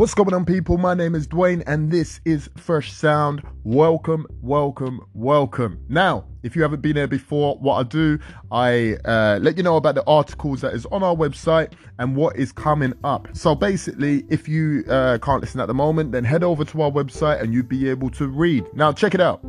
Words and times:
What's 0.00 0.14
going 0.14 0.32
on, 0.32 0.46
people? 0.46 0.78
My 0.78 0.94
name 0.94 1.14
is 1.14 1.28
Dwayne, 1.28 1.62
and 1.66 1.90
this 1.90 2.22
is 2.24 2.48
Fresh 2.56 2.90
Sound. 2.90 3.42
Welcome, 3.64 4.26
welcome, 4.40 5.02
welcome. 5.12 5.78
Now, 5.90 6.24
if 6.42 6.56
you 6.56 6.62
haven't 6.62 6.80
been 6.80 6.96
here 6.96 7.06
before, 7.06 7.58
what 7.58 7.74
I 7.74 7.82
do, 7.82 8.18
I 8.50 8.94
uh, 9.04 9.38
let 9.42 9.58
you 9.58 9.62
know 9.62 9.76
about 9.76 9.96
the 9.96 10.04
articles 10.06 10.62
that 10.62 10.72
is 10.72 10.86
on 10.86 11.02
our 11.02 11.14
website 11.14 11.74
and 11.98 12.16
what 12.16 12.36
is 12.36 12.50
coming 12.50 12.94
up. 13.04 13.28
So 13.34 13.54
basically, 13.54 14.24
if 14.30 14.48
you 14.48 14.84
uh, 14.88 15.18
can't 15.20 15.42
listen 15.42 15.60
at 15.60 15.66
the 15.66 15.74
moment, 15.74 16.12
then 16.12 16.24
head 16.24 16.44
over 16.44 16.64
to 16.64 16.80
our 16.80 16.90
website 16.90 17.42
and 17.42 17.52
you'll 17.52 17.66
be 17.66 17.90
able 17.90 18.08
to 18.12 18.26
read. 18.26 18.64
Now, 18.72 18.94
check 18.94 19.14
it 19.14 19.20
out. 19.20 19.44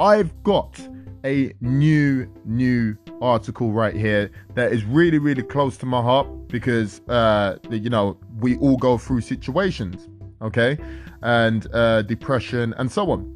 I've 0.00 0.42
got 0.42 0.80
a 1.22 1.52
new, 1.60 2.32
new 2.46 2.96
article 3.22 3.72
right 3.72 3.94
here 3.94 4.30
that 4.54 4.72
is 4.72 4.84
really, 4.84 5.18
really 5.18 5.42
close 5.42 5.76
to 5.78 5.86
my 5.86 6.02
heart 6.02 6.26
because, 6.48 7.00
uh, 7.08 7.56
you 7.70 7.88
know, 7.88 8.18
we 8.40 8.56
all 8.58 8.76
go 8.76 8.98
through 8.98 9.20
situations, 9.20 10.08
okay? 10.42 10.76
And 11.22 11.66
uh, 11.72 12.02
depression 12.02 12.74
and 12.76 12.90
so 12.90 13.10
on. 13.10 13.34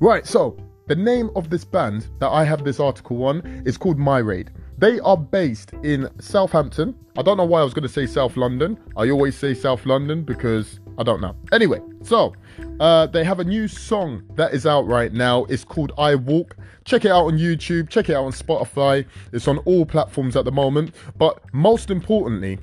Right, 0.00 0.26
so 0.26 0.56
the 0.86 0.96
name 0.96 1.30
of 1.36 1.50
this 1.50 1.64
band 1.64 2.08
that 2.18 2.28
I 2.28 2.44
have 2.44 2.64
this 2.64 2.80
article 2.80 3.24
on 3.24 3.40
is 3.66 3.76
called 3.76 3.98
Myrade. 3.98 4.50
They 4.78 4.98
are 5.00 5.16
based 5.16 5.74
in 5.84 6.08
Southampton. 6.18 6.96
I 7.16 7.22
don't 7.22 7.36
know 7.36 7.44
why 7.44 7.60
I 7.60 7.64
was 7.64 7.72
going 7.72 7.84
to 7.84 7.88
say 7.88 8.06
South 8.06 8.36
London. 8.36 8.78
I 8.96 9.10
always 9.10 9.36
say 9.36 9.54
South 9.54 9.86
London 9.86 10.24
because 10.24 10.80
I 10.98 11.04
don't 11.04 11.20
know. 11.20 11.36
Anyway, 11.52 11.80
so 12.02 12.34
uh, 12.80 13.06
they 13.06 13.24
have 13.24 13.40
a 13.40 13.44
new 13.44 13.68
song 13.68 14.22
that 14.34 14.52
is 14.52 14.66
out 14.66 14.86
right 14.86 15.12
now. 15.12 15.44
It's 15.44 15.64
called 15.64 15.92
I 15.98 16.14
Walk. 16.14 16.56
Check 16.84 17.04
it 17.04 17.10
out 17.10 17.26
on 17.26 17.38
YouTube. 17.38 17.88
Check 17.88 18.08
it 18.08 18.14
out 18.14 18.24
on 18.24 18.32
Spotify. 18.32 19.06
It's 19.32 19.46
on 19.48 19.58
all 19.58 19.86
platforms 19.86 20.36
at 20.36 20.44
the 20.44 20.52
moment. 20.52 20.94
But 21.16 21.42
most 21.52 21.90
importantly, 21.90 22.58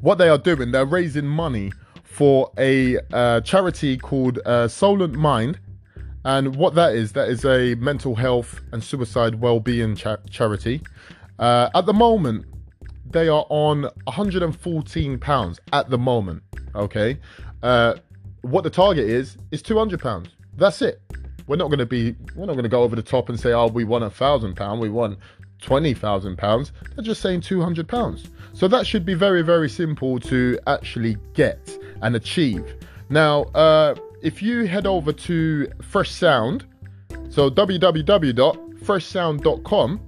what 0.00 0.18
they 0.18 0.28
are 0.28 0.38
doing, 0.38 0.70
they're 0.70 0.84
raising 0.84 1.26
money 1.26 1.72
for 2.02 2.52
a 2.58 2.98
uh, 3.12 3.40
charity 3.40 3.96
called 3.96 4.38
uh, 4.46 4.68
Solent 4.68 5.14
Mind. 5.14 5.58
And 6.24 6.56
what 6.56 6.74
that 6.74 6.94
is, 6.94 7.12
that 7.12 7.28
is 7.28 7.44
a 7.44 7.74
mental 7.74 8.14
health 8.14 8.60
and 8.72 8.82
suicide 8.82 9.40
well-being 9.40 9.96
cha- 9.96 10.18
charity. 10.30 10.80
Uh, 11.38 11.68
at 11.74 11.86
the 11.86 11.92
moment, 11.92 12.46
they 13.10 13.28
are 13.28 13.46
on 13.48 13.88
114 14.04 15.18
pounds 15.18 15.60
at 15.72 15.90
the 15.90 15.98
moment. 15.98 16.42
Okay, 16.74 17.18
uh, 17.62 17.94
what 18.44 18.64
the 18.64 18.70
target 18.70 19.08
is 19.08 19.36
is 19.50 19.62
200 19.62 20.00
pounds. 20.00 20.28
That's 20.56 20.82
it. 20.82 21.00
We're 21.46 21.56
not 21.56 21.68
going 21.68 21.78
to 21.78 21.86
be. 21.86 22.14
We're 22.34 22.46
not 22.46 22.54
going 22.54 22.64
to 22.64 22.70
go 22.70 22.82
over 22.82 22.96
the 22.96 23.02
top 23.02 23.28
and 23.28 23.38
say, 23.38 23.52
"Oh, 23.52 23.66
we 23.66 23.84
won 23.84 24.02
a 24.02 24.08
thousand 24.10 24.54
pound. 24.54 24.80
We 24.80 24.88
won 24.88 25.18
twenty 25.60 25.92
thousand 25.92 26.38
pounds." 26.38 26.72
They're 26.94 27.04
just 27.04 27.20
saying 27.20 27.42
200 27.42 27.86
pounds. 27.86 28.24
So 28.54 28.66
that 28.68 28.86
should 28.86 29.04
be 29.04 29.12
very, 29.14 29.42
very 29.42 29.68
simple 29.68 30.18
to 30.20 30.58
actually 30.66 31.18
get 31.34 31.78
and 32.00 32.16
achieve. 32.16 32.64
Now, 33.10 33.42
uh, 33.54 33.94
if 34.22 34.42
you 34.42 34.66
head 34.66 34.86
over 34.86 35.12
to 35.12 35.70
Fresh 35.82 36.12
Sound, 36.12 36.64
so 37.28 37.50
www.freshsound.com, 37.50 40.00